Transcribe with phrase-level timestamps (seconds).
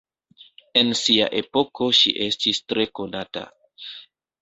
[0.81, 3.49] En sia epoko ŝi estis tre konata.